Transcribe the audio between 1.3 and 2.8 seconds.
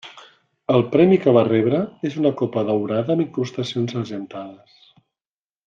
va rebre és una copa